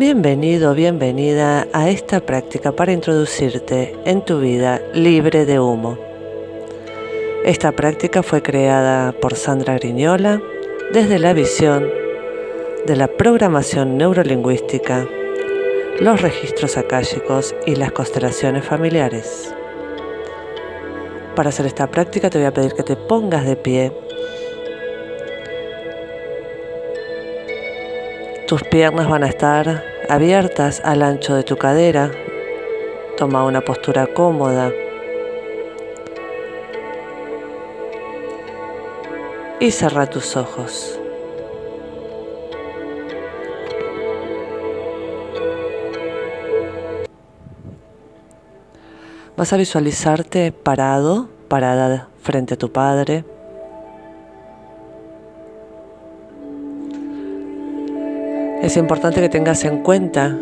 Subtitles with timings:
[0.00, 5.98] Bienvenido, bienvenida a esta práctica para introducirte en tu vida libre de humo.
[7.44, 10.40] Esta práctica fue creada por Sandra Griñola
[10.90, 11.86] desde la visión
[12.86, 15.06] de la programación neurolingüística,
[16.00, 19.54] los registros akáshicos y las constelaciones familiares.
[21.36, 23.92] Para hacer esta práctica te voy a pedir que te pongas de pie
[28.50, 32.10] Tus piernas van a estar abiertas al ancho de tu cadera.
[33.16, 34.72] Toma una postura cómoda.
[39.60, 40.98] Y cerra tus ojos.
[49.36, 53.24] Vas a visualizarte parado, parada frente a tu padre.
[58.62, 60.36] Es importante que tengas en cuenta,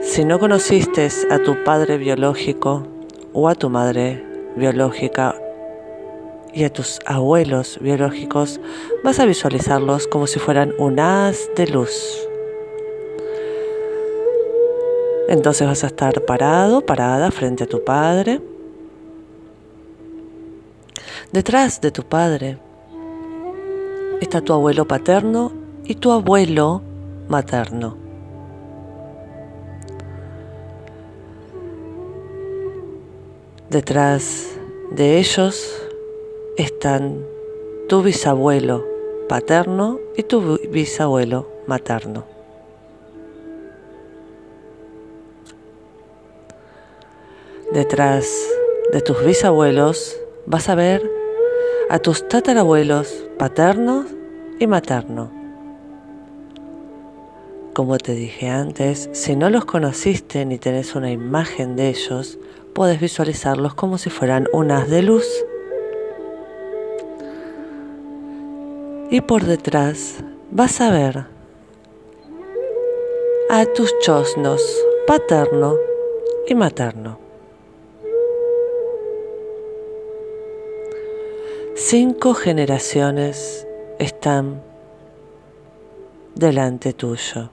[0.00, 2.86] si no conociste a tu padre biológico
[3.32, 4.24] o a tu madre
[4.54, 5.34] biológica
[6.54, 8.60] y a tus abuelos biológicos,
[9.02, 12.28] vas a visualizarlos como si fueran un haz de luz.
[15.28, 18.40] Entonces vas a estar parado, parada frente a tu padre.
[21.32, 22.58] Detrás de tu padre
[24.20, 25.50] está tu abuelo paterno
[25.84, 26.82] y tu abuelo
[27.28, 27.96] materno.
[33.70, 34.56] Detrás
[34.92, 35.82] de ellos
[36.56, 37.24] están
[37.88, 38.84] tu bisabuelo
[39.28, 42.24] paterno y tu bisabuelo materno.
[47.72, 48.32] Detrás
[48.92, 51.02] de tus bisabuelos vas a ver
[51.90, 54.06] a tus tatarabuelos paternos
[54.60, 55.45] y maternos.
[57.76, 62.38] Como te dije antes, si no los conociste ni tenés una imagen de ellos,
[62.72, 65.28] puedes visualizarlos como si fueran un haz de luz.
[69.10, 71.26] Y por detrás vas a ver
[73.50, 74.62] a tus chosnos
[75.06, 75.76] paterno
[76.48, 77.18] y materno.
[81.74, 83.68] Cinco generaciones
[83.98, 84.62] están
[86.34, 87.50] delante tuyo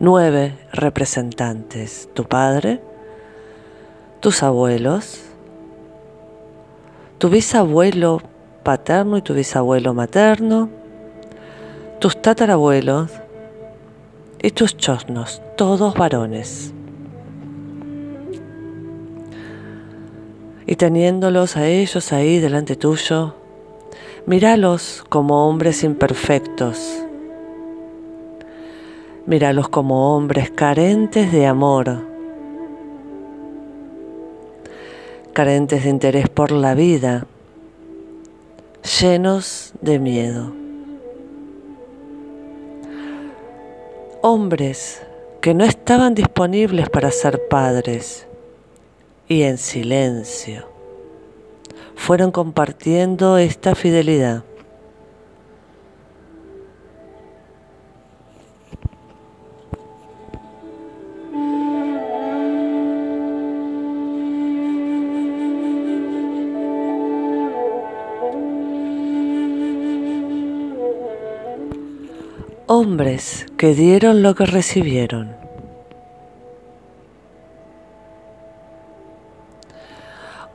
[0.00, 2.80] nueve representantes, tu padre,
[4.20, 5.22] tus abuelos,
[7.18, 8.22] tu bisabuelo
[8.62, 10.68] paterno y tu bisabuelo materno,
[11.98, 13.10] tus tatarabuelos
[14.40, 16.72] y tus chosnos, todos varones.
[20.66, 23.34] Y teniéndolos a ellos ahí delante tuyo,
[24.26, 27.07] míralos como hombres imperfectos
[29.28, 31.98] Míralos como hombres carentes de amor,
[35.34, 37.26] carentes de interés por la vida,
[39.02, 40.50] llenos de miedo.
[44.22, 45.02] Hombres
[45.42, 48.26] que no estaban disponibles para ser padres
[49.28, 50.66] y en silencio
[51.96, 54.47] fueron compartiendo esta fidelidad.
[73.56, 75.36] Que dieron lo que recibieron.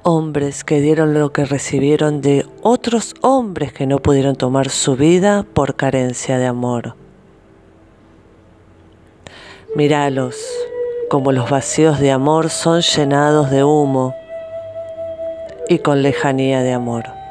[0.04, 5.44] Hombres que dieron lo que recibieron de otros hombres que no pudieron tomar su vida
[5.44, 6.96] por carencia de amor.
[9.76, 10.38] Míralos,
[11.10, 14.14] como los vacíos de amor son llenados de humo
[15.70, 17.23] y con lejanía de amor.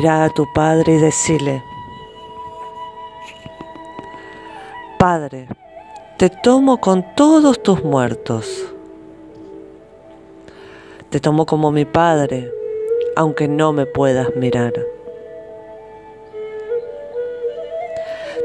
[0.00, 1.62] Mira a tu Padre y decile,
[4.98, 5.46] Padre,
[6.16, 8.64] te tomo con todos tus muertos.
[11.10, 12.50] Te tomo como mi Padre,
[13.14, 14.72] aunque no me puedas mirar.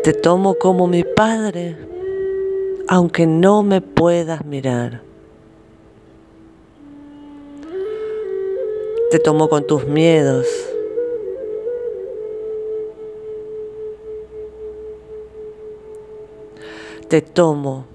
[0.03, 1.77] Te tomo como mi Padre,
[2.89, 5.03] aunque no me puedas mirar.
[9.09, 10.74] Te tomo con tus miedos
[17.09, 17.85] Te tomo,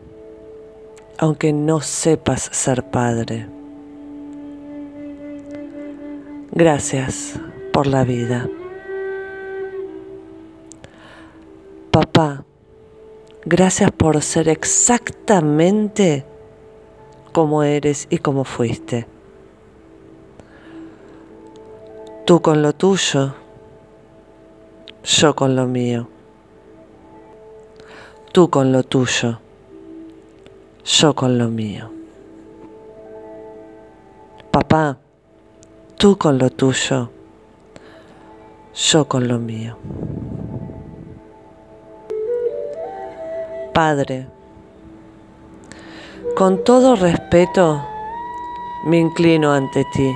[1.18, 3.48] aunque no sepas ser padre.
[6.52, 7.34] Gracias
[7.72, 8.48] por la vida.
[11.90, 12.44] Papá,
[13.44, 16.24] gracias por ser exactamente
[17.32, 19.08] como eres y como fuiste.
[22.26, 23.34] Tú con lo tuyo,
[25.02, 26.19] yo con lo mío.
[28.32, 29.40] Tú con lo tuyo,
[30.84, 31.90] yo con lo mío.
[34.52, 34.98] Papá,
[35.96, 37.10] tú con lo tuyo,
[38.72, 39.76] yo con lo mío.
[43.74, 44.28] Padre,
[46.36, 47.84] con todo respeto
[48.86, 50.12] me inclino ante ti.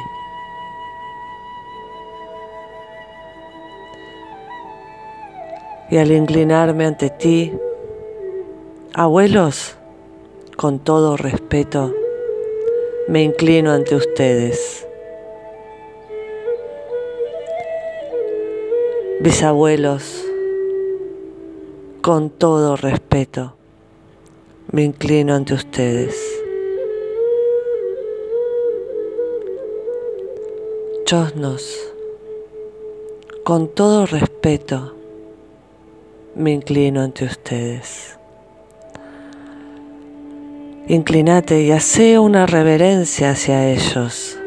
[5.90, 7.52] Y al inclinarme ante ti,
[8.96, 9.74] abuelos,
[10.56, 11.92] con todo respeto,
[13.08, 14.86] me inclino ante ustedes.
[19.18, 20.24] Bisabuelos,
[22.02, 23.56] con todo respeto,
[24.70, 26.16] me inclino ante ustedes.
[31.04, 31.92] Chosnos,
[33.42, 34.94] con todo respeto,
[36.36, 38.18] me inclino ante ustedes.
[40.86, 44.38] Inclinate y hace una reverencia hacia ellos.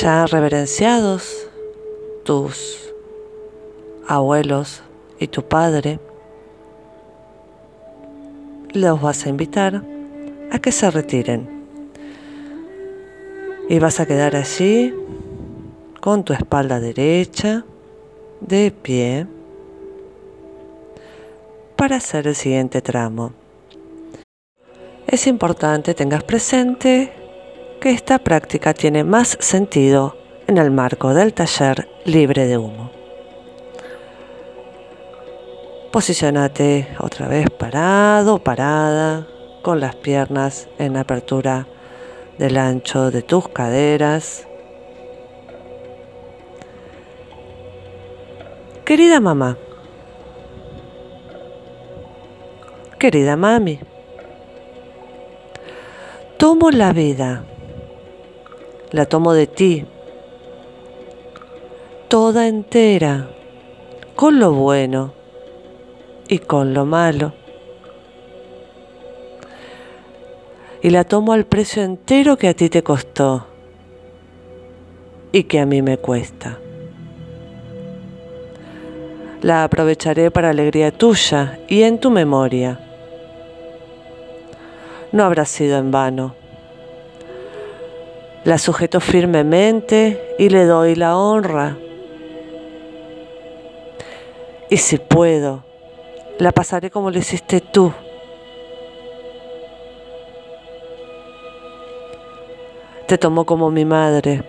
[0.00, 1.46] Ya reverenciados,
[2.24, 2.90] tus
[4.08, 4.82] abuelos
[5.20, 6.00] y tu padre,
[8.72, 9.84] los vas a invitar
[10.50, 11.46] a que se retiren.
[13.68, 14.94] Y vas a quedar allí
[16.00, 17.66] con tu espalda derecha,
[18.40, 19.26] de pie,
[21.82, 23.32] para hacer el siguiente tramo.
[25.04, 27.12] Es importante tengas presente
[27.80, 32.92] que esta práctica tiene más sentido en el marco del taller libre de humo.
[35.90, 39.26] Posicionate otra vez parado, parada,
[39.62, 41.66] con las piernas en apertura
[42.38, 44.46] del ancho de tus caderas.
[48.84, 49.58] Querida mamá,
[53.02, 53.80] querida mami,
[56.36, 57.44] tomo la vida,
[58.92, 59.84] la tomo de ti,
[62.06, 63.28] toda entera,
[64.14, 65.14] con lo bueno
[66.28, 67.32] y con lo malo.
[70.80, 73.48] Y la tomo al precio entero que a ti te costó
[75.32, 76.56] y que a mí me cuesta.
[79.40, 82.90] La aprovecharé para alegría tuya y en tu memoria.
[85.12, 86.34] No habrá sido en vano.
[88.44, 91.76] La sujeto firmemente y le doy la honra.
[94.70, 95.64] Y si puedo,
[96.38, 97.92] la pasaré como lo hiciste tú.
[103.06, 104.42] Te tomo como mi madre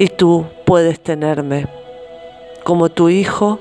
[0.00, 1.66] y tú puedes tenerme
[2.68, 3.58] como tu hijo,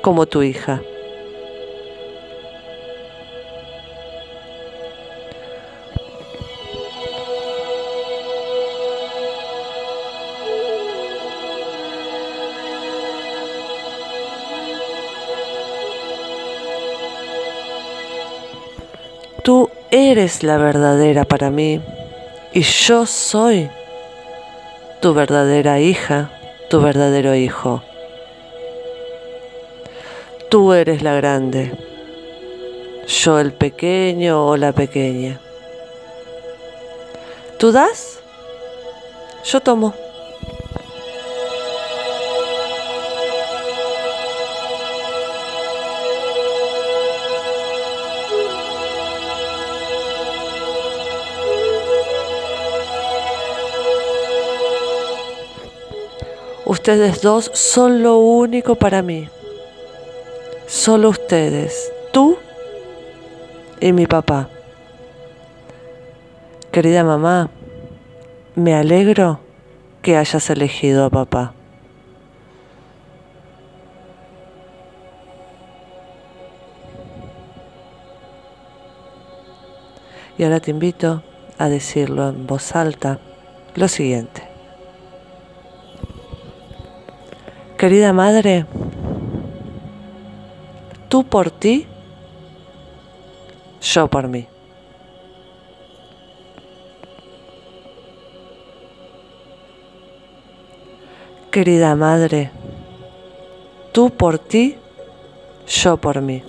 [0.00, 0.80] como tu hija.
[19.42, 21.82] Tú eres la verdadera para mí
[22.54, 23.68] y yo soy
[25.02, 26.30] tu verdadera hija,
[26.72, 27.82] tu verdadero hijo.
[30.48, 31.70] Tú eres la grande,
[33.06, 35.38] yo el pequeño o la pequeña.
[37.58, 38.20] ¿Tú das?
[39.44, 40.01] Yo tomo.
[56.72, 59.28] Ustedes dos son lo único para mí.
[60.66, 62.38] Solo ustedes, tú
[63.78, 64.48] y mi papá.
[66.70, 67.50] Querida mamá,
[68.54, 69.40] me alegro
[70.00, 71.52] que hayas elegido a papá.
[80.38, 81.22] Y ahora te invito
[81.58, 83.18] a decirlo en voz alta
[83.74, 84.51] lo siguiente.
[87.82, 88.64] Querida madre,
[91.08, 91.84] tú por ti,
[93.80, 94.46] yo por mí.
[101.50, 102.52] Querida madre,
[103.90, 104.76] tú por ti,
[105.66, 106.44] yo por mí.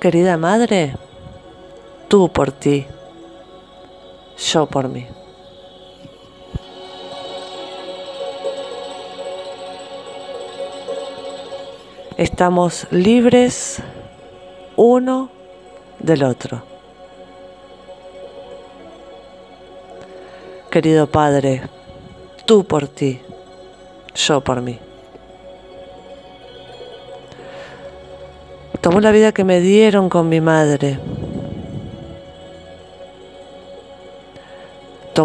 [0.00, 0.96] Querida madre,
[2.08, 2.86] tú por ti,
[4.38, 5.06] yo por mí.
[12.16, 13.82] Estamos libres
[14.76, 15.28] uno
[15.98, 16.62] del otro.
[20.70, 21.62] Querido Padre,
[22.44, 23.20] tú por ti,
[24.14, 24.78] yo por mí.
[28.80, 30.98] Tomo la vida que me dieron con mi madre.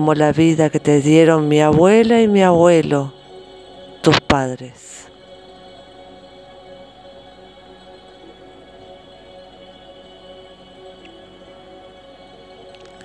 [0.02, 3.14] Tomo la vida que te dieron mi abuela y mi abuelo,
[4.02, 5.08] tus padres.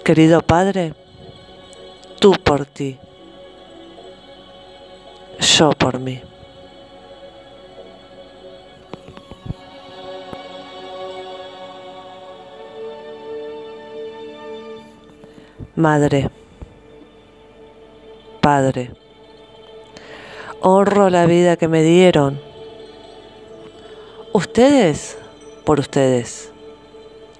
[0.02, 0.94] Querido Padre,
[2.18, 2.98] tú por ti,
[5.38, 6.22] yo por mí.
[15.74, 16.30] Madre,
[18.46, 18.92] Padre,
[20.60, 22.40] honro la vida que me dieron.
[24.32, 25.18] Ustedes
[25.64, 26.52] por ustedes,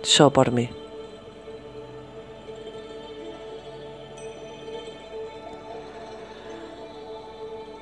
[0.02, 0.68] yo por mí.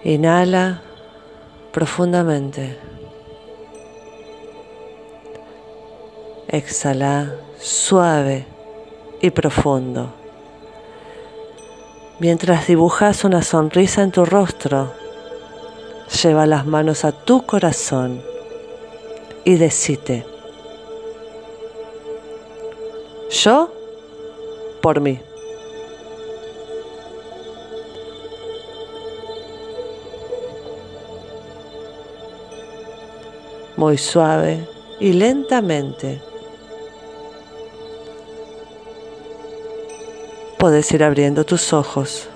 [0.03, 0.83] Inhala
[1.73, 2.77] profundamente.
[6.49, 8.45] Exhala suave
[9.23, 10.24] y profundo.
[12.19, 14.93] Mientras dibujas una sonrisa en tu rostro,
[16.23, 18.23] lleva las manos a tu corazón
[19.45, 20.25] y decite,
[23.31, 23.73] yo
[24.81, 25.21] por mí.
[33.77, 34.67] muy suave
[35.01, 36.21] y lentamente.
[40.65, 42.27] Puedes ir abriendo tus ojos.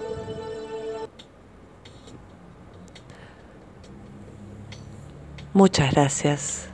[5.55, 6.67] Muchas gracias.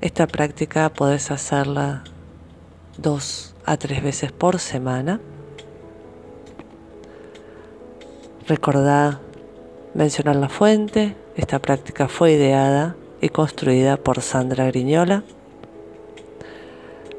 [0.00, 2.04] Esta práctica puedes hacerla
[2.96, 5.20] dos a tres veces por semana.
[8.48, 9.20] Recordá
[9.92, 11.14] mencionar la fuente.
[11.36, 15.24] Esta práctica fue ideada y construida por Sandra Griñola.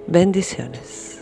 [0.08, 1.12] Bendiciones.